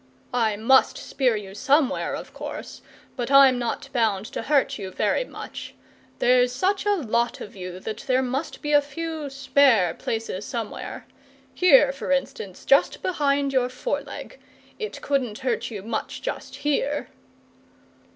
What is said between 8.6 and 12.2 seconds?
be a few SPARE places somewhere. Here, for